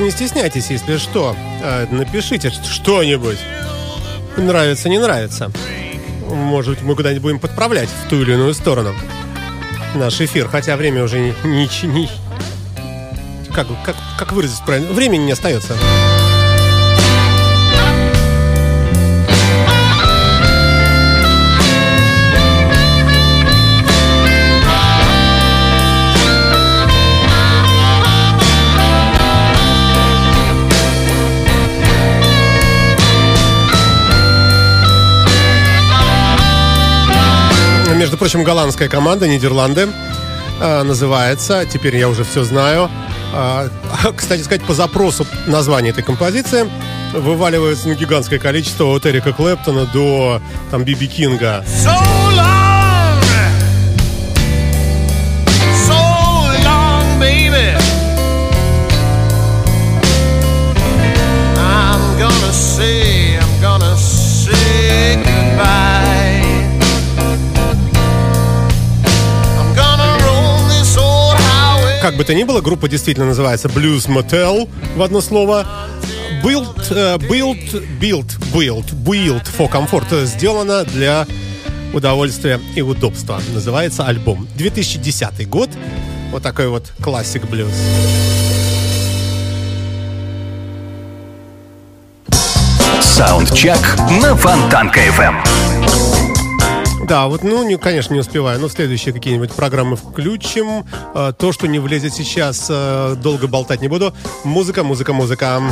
не 0.09 0.13
стесняйтесь, 0.13 0.71
если 0.71 0.97
что. 0.97 1.37
Э, 1.63 1.87
Напишите 1.91 2.51
что-нибудь. 2.51 3.37
Нравится, 4.39 4.89
не 4.89 4.97
нравится. 4.99 5.51
Может 6.27 6.77
быть, 6.77 6.83
мы 6.83 6.97
куда-нибудь 6.97 7.23
будем 7.23 7.39
подправлять 7.39 7.91
в 7.91 8.09
ту 8.09 8.23
или 8.23 8.33
иную 8.33 8.55
сторону 8.55 8.95
наш 9.95 10.19
эфир, 10.23 10.49
хотя 10.49 10.77
время 10.79 11.05
уже 11.05 11.21
не... 11.21 11.35
не, 11.45 11.69
не- 11.87 12.11
как, 13.55 13.67
как, 13.85 13.97
как 14.19 14.33
выразить 14.33 14.65
правильно? 14.65 14.93
Времени 14.93 15.25
не 15.25 15.33
остается. 15.33 15.77
Прочим, 38.17 38.45
голландская 38.45 38.89
команда, 38.89 39.27
Нидерланды, 39.27 39.89
э, 40.61 40.83
называется, 40.83 41.67
теперь 41.67 41.97
я 41.97 42.09
уже 42.09 42.25
все 42.25 42.45
знаю. 42.45 42.91
А, 43.35 43.69
кстати 44.17 44.43
сказать, 44.43 44.63
по 44.63 44.75
запросу 44.75 45.27
названия 45.47 45.91
этой 45.91 46.05
композиции 46.05 46.71
вываливается 47.13 47.89
ну, 47.89 47.95
гигантское 47.95 48.39
количество 48.39 48.85
от 48.87 49.07
Эрика 49.07 49.33
Клэптона 49.33 49.87
до 49.87 50.41
там 50.71 50.85
Биби 50.85 51.07
Кинга. 51.07 51.65
So 51.67 51.93
long, 52.37 52.58
Как 72.09 72.17
бы 72.17 72.25
то 72.25 72.33
ни 72.33 72.43
было, 72.43 72.63
группа 72.63 72.89
действительно 72.89 73.27
называется 73.27 73.69
Blues 73.69 74.09
Motel 74.09 74.67
в 74.97 75.03
одно 75.03 75.21
слово. 75.21 75.67
Built, 76.43 76.87
э, 76.89 77.19
built, 77.19 78.01
built, 78.01 78.39
built, 78.51 78.95
built 79.05 79.47
for 79.55 79.71
comfort. 79.71 80.25
Сделано 80.25 80.85
для 80.85 81.27
удовольствия 81.93 82.61
и 82.75 82.81
удобства. 82.81 83.43
Называется 83.53 84.07
альбом. 84.07 84.49
2010 84.57 85.47
год. 85.51 85.69
Вот 86.33 86.43
такой 86.43 86.69
вот 86.69 86.95
классик 87.03 87.45
блюз. 87.45 87.73
Саундчек 93.03 93.99
на 94.23 94.35
Фонтанка 94.35 95.01
FM. 95.01 95.88
Да, 97.09 97.27
вот, 97.27 97.43
ну, 97.43 97.65
не, 97.65 97.79
конечно, 97.79 98.13
не 98.13 98.21
успеваю, 98.21 98.61
но 98.61 98.69
следующие 98.69 99.15
какие-нибудь 99.15 99.53
программы 99.53 99.97
включим. 99.97 100.85
Э, 101.15 101.33
То, 101.37 101.53
что 101.53 101.67
не 101.67 101.79
влезет 101.79 102.13
сейчас, 102.13 102.67
э, 102.69 103.17
долго 103.17 103.47
болтать 103.47 103.81
не 103.81 103.89
буду. 103.89 104.13
Музыка, 104.45 104.85
музыка, 104.85 105.15
музыка. 105.15 105.63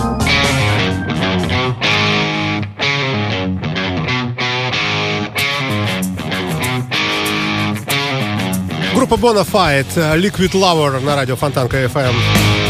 Группа 8.94 9.14
Bonafide, 9.16 9.86
э, 9.94 10.18
Liquid 10.18 10.52
Lover 10.52 11.04
на 11.04 11.16
радио 11.16 11.36
Фонтанка 11.36 11.84
FM. 11.84 12.65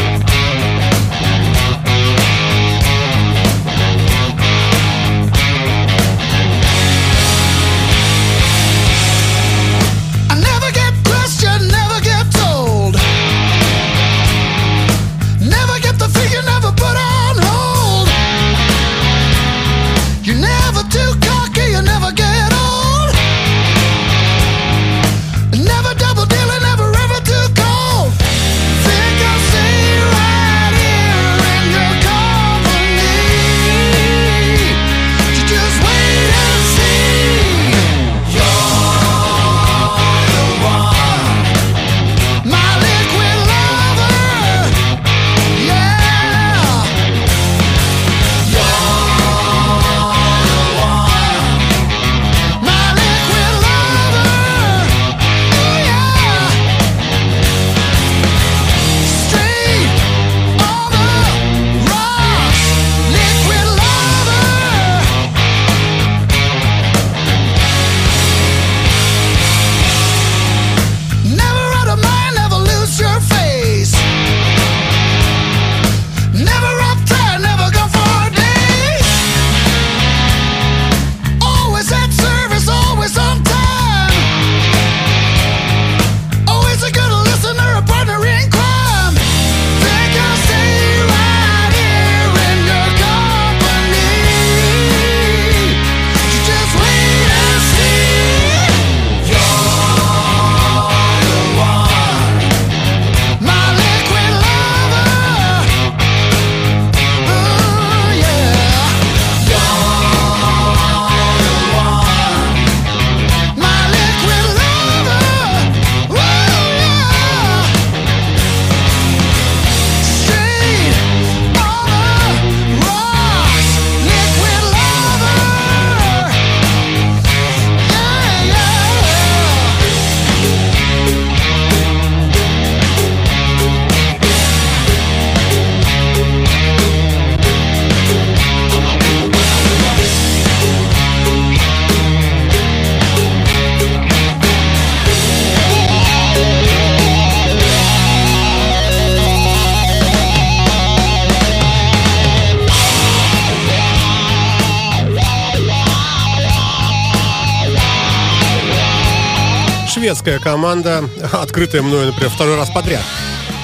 Шведская 160.27 160.43
команда, 160.43 161.09
открытая 161.31 161.81
мною, 161.81 162.07
например, 162.07 162.29
второй 162.29 162.57
раз 162.57 162.69
подряд. 162.69 163.01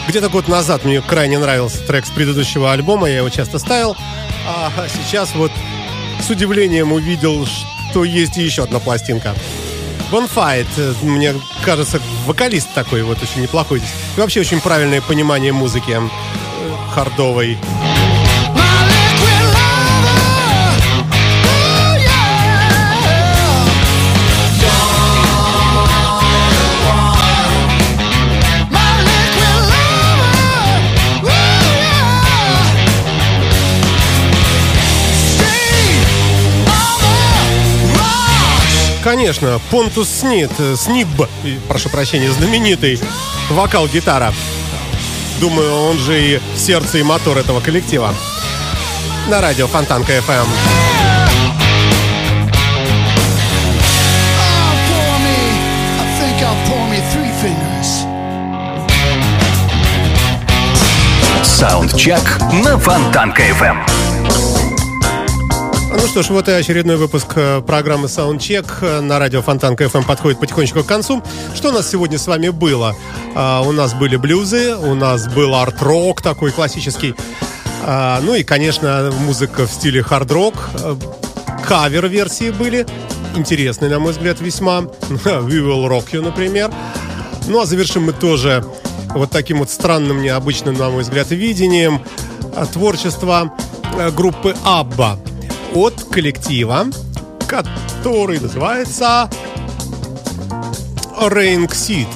Где-то 0.08 0.30
год 0.30 0.48
назад 0.48 0.86
мне 0.86 1.02
крайне 1.02 1.38
нравился 1.38 1.80
трек 1.80 2.06
с 2.06 2.10
предыдущего 2.10 2.72
альбома, 2.72 3.10
я 3.10 3.18
его 3.18 3.28
часто 3.28 3.60
ставил. 3.60 3.98
А 4.48 4.72
сейчас 4.88 5.36
вот 5.36 5.52
с 6.26 6.30
удивлением 6.30 6.94
увидел, 6.94 7.46
что 7.92 8.06
есть 8.06 8.38
еще 8.38 8.64
одна 8.64 8.80
пластинка. 8.80 9.36
Bonfight, 10.10 11.04
мне 11.04 11.36
кажется, 11.66 12.00
вокалист 12.26 12.70
такой 12.74 13.04
вот 13.04 13.22
очень 13.22 13.42
неплохой 13.42 13.80
здесь. 13.80 13.92
И 14.16 14.22
вообще 14.22 14.40
очень 14.40 14.62
правильное 14.62 15.02
понимание 15.02 15.52
музыки 15.52 15.92
э, 15.92 16.00
хардовой. 16.94 17.58
Конечно, 39.04 39.60
Понтус 39.70 40.08
Снит, 40.08 40.52
э, 40.60 40.76
Сниб, 40.78 41.10
прошу 41.68 41.90
прощения, 41.90 42.32
знаменитый 42.32 42.98
вокал-гитара. 43.50 44.34
Думаю, 45.42 45.90
он 45.90 46.00
же 46.00 46.22
и 46.22 46.42
сердце 46.56 47.00
и 47.00 47.04
мотор 47.04 47.38
этого 47.38 47.60
коллектива. 47.60 48.16
На 49.28 49.42
радио 49.42 49.68
Фонтанка 49.68 50.14
FM. 50.14 50.46
Эм. 50.46 50.48
Саундчек 61.44 62.40
на 62.64 62.78
Фонтанка 62.78 63.44
FM. 63.44 63.93
Ну 66.04 66.10
что 66.10 66.22
ж, 66.22 66.32
вот 66.32 66.50
и 66.50 66.52
очередной 66.52 66.98
выпуск 66.98 67.28
э, 67.36 67.62
программы 67.62 68.08
Soundcheck 68.08 68.68
э, 68.82 69.00
на 69.00 69.20
радио 69.20 69.42
Фонтанка 69.42 69.86
FM 69.86 70.06
подходит 70.06 70.38
потихонечку 70.38 70.84
к 70.84 70.86
концу. 70.86 71.24
Что 71.56 71.70
у 71.70 71.72
нас 71.72 71.90
сегодня 71.90 72.18
с 72.20 72.28
вами 72.28 72.50
было? 72.50 72.94
А, 73.36 73.62
у 73.62 73.72
нас 73.72 73.94
были 73.94 74.18
блюзы, 74.18 74.76
у 74.76 74.96
нас 74.96 75.30
был 75.30 75.56
арт-рок 75.56 76.22
такой 76.22 76.52
классический. 76.52 77.16
А, 77.86 78.20
ну 78.22 78.36
и, 78.36 78.44
конечно, 78.44 79.14
музыка 79.20 79.66
в 79.66 79.72
стиле 79.72 80.04
хард-рок. 80.04 80.72
Э, 80.74 80.98
Кавер-версии 81.66 82.52
были. 82.52 82.86
Интересные, 83.38 83.90
на 83.90 84.00
мой 84.00 84.12
взгляд, 84.12 84.42
весьма. 84.42 84.80
We 85.10 85.62
Will 85.62 85.88
Rock 85.88 86.12
You, 86.12 86.22
например. 86.22 86.70
Ну 87.48 87.62
а 87.62 87.66
завершим 87.66 88.04
мы 88.04 88.12
тоже 88.12 88.66
вот 89.16 89.32
таким 89.32 89.60
вот 89.60 89.70
странным, 89.70 90.22
необычным, 90.22 90.74
на 90.78 90.90
мой 90.90 91.04
взгляд, 91.04 91.32
видением 91.32 92.02
а, 92.58 92.66
творчества 92.66 93.54
э, 93.98 94.12
группы 94.12 94.54
Абба 94.66 95.18
от 95.74 96.04
коллектива, 96.12 96.86
который 97.48 98.40
называется 98.40 99.30
Rain 101.20 101.68
Seed. 101.68 102.08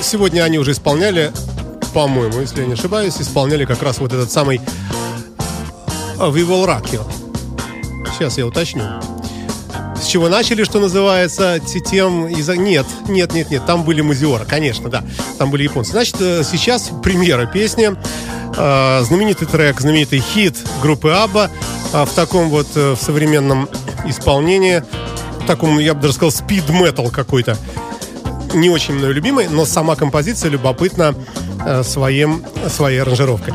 Сегодня 0.00 0.42
они 0.42 0.58
уже 0.58 0.72
исполняли, 0.72 1.32
по-моему, 1.92 2.40
если 2.40 2.60
я 2.60 2.66
не 2.66 2.74
ошибаюсь, 2.74 3.16
исполняли 3.18 3.64
как 3.64 3.82
раз 3.82 3.98
вот 3.98 4.12
этот 4.12 4.30
самый 4.30 4.60
We 6.16 6.46
Will 6.46 6.66
Rock 6.66 6.92
You. 6.92 7.02
Сейчас 8.12 8.38
я 8.38 8.46
уточню. 8.46 8.84
С 10.00 10.06
чего 10.06 10.28
начали, 10.28 10.64
что 10.64 10.78
называется, 10.78 11.58
тем 11.90 12.28
из 12.28 12.48
Нет, 12.48 12.86
нет, 13.08 13.32
нет, 13.32 13.50
нет, 13.50 13.66
там 13.66 13.84
были 13.84 14.02
Музиора, 14.02 14.44
конечно, 14.44 14.90
да, 14.90 15.02
там 15.38 15.50
были 15.50 15.64
японцы. 15.64 15.92
Значит, 15.92 16.16
э, 16.20 16.42
сейчас 16.44 16.90
премьера 17.02 17.46
песни, 17.46 17.96
э, 18.56 19.02
знаменитый 19.04 19.48
трек, 19.48 19.80
знаменитый 19.80 20.20
хит 20.20 20.56
группы 20.82 21.10
Абба 21.10 21.50
в 21.94 22.12
таком 22.14 22.50
вот 22.50 22.66
э, 22.74 22.92
в 22.92 22.96
современном 22.96 23.68
исполнении, 24.04 24.82
в 25.40 25.46
таком, 25.46 25.78
я 25.78 25.94
бы 25.94 26.02
даже 26.02 26.14
сказал, 26.14 26.32
спид-метал 26.32 27.10
какой-то. 27.10 27.56
Не 28.52 28.68
очень 28.68 28.94
мной 28.94 29.12
любимый, 29.12 29.46
но 29.48 29.64
сама 29.64 29.94
композиция 29.94 30.50
любопытна 30.50 31.14
э, 31.64 31.82
своим, 31.84 32.44
своей 32.68 32.98
аранжировкой. 32.98 33.54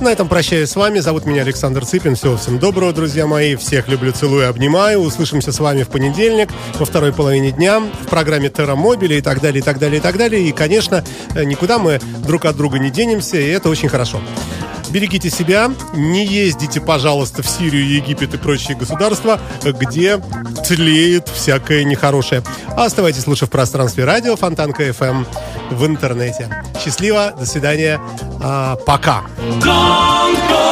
На 0.00 0.08
этом 0.08 0.28
прощаюсь 0.28 0.70
с 0.70 0.76
вами. 0.76 1.00
Зовут 1.00 1.26
меня 1.26 1.42
Александр 1.42 1.84
Цыпин. 1.84 2.16
Всего 2.16 2.38
всем 2.38 2.58
доброго, 2.58 2.92
друзья 2.92 3.26
мои. 3.26 3.54
Всех 3.56 3.86
люблю, 3.88 4.12
целую, 4.12 4.48
обнимаю. 4.48 5.00
Услышимся 5.00 5.52
с 5.52 5.60
вами 5.60 5.82
в 5.82 5.88
понедельник, 5.88 6.48
во 6.78 6.86
второй 6.86 7.12
половине 7.12 7.50
дня, 7.50 7.80
в 7.80 8.08
программе 8.08 8.48
Терра 8.48 8.76
Мобили 8.76 9.16
и 9.16 9.20
так 9.20 9.42
далее, 9.42 9.60
и 9.60 9.62
так 9.62 9.78
далее, 9.78 9.98
и 9.98 10.00
так 10.00 10.16
далее. 10.16 10.42
И, 10.42 10.52
конечно, 10.52 11.04
э, 11.34 11.44
никуда 11.44 11.78
мы 11.78 12.00
друг 12.26 12.46
от 12.46 12.56
друга 12.56 12.78
не 12.78 12.90
денемся, 12.90 13.36
и 13.36 13.48
это 13.48 13.68
очень 13.68 13.90
хорошо. 13.90 14.20
Берегите 14.90 15.30
себя, 15.30 15.70
не 15.94 16.26
ездите, 16.26 16.80
пожалуйста, 16.80 17.42
в 17.42 17.48
Сирию, 17.48 17.88
Египет 17.88 18.34
и 18.34 18.38
прочие 18.38 18.76
государства, 18.76 19.40
где 19.64 20.20
тлеет 20.66 21.28
всякое 21.28 21.84
нехорошее. 21.84 22.42
Оставайтесь 22.76 23.26
лучше 23.26 23.46
в 23.46 23.50
пространстве 23.50 24.04
радио 24.04 24.36
Фонтанка 24.36 24.88
FM 24.88 25.26
в 25.70 25.86
интернете. 25.86 26.48
Счастливо, 26.82 27.34
до 27.38 27.46
свидания, 27.46 28.00
а, 28.42 28.76
пока. 28.76 29.22
Don't 29.60 30.36
go 30.48 30.69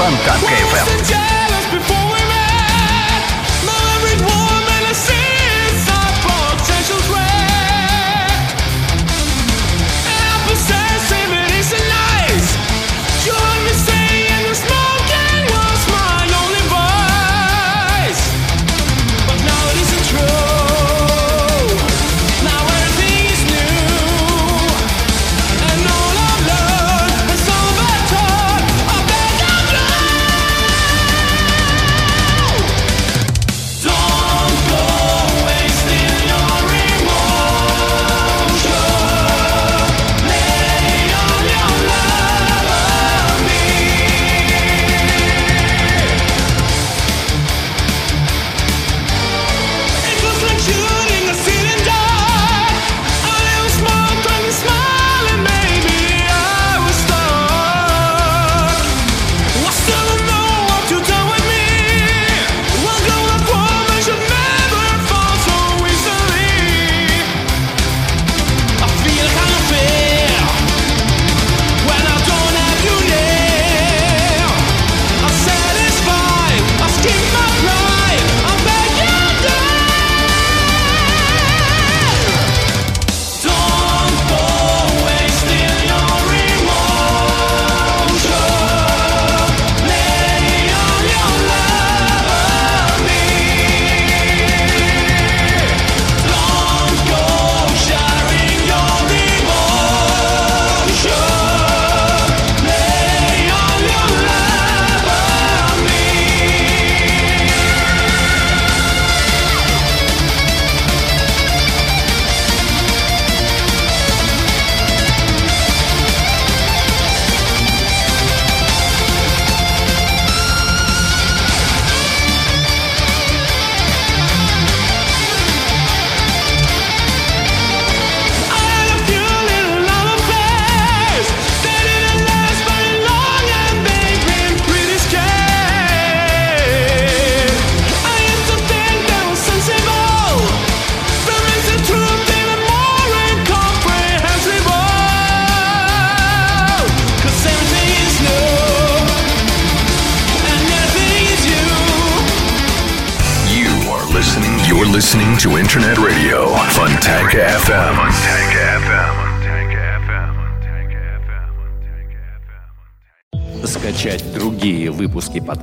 на 0.00 0.69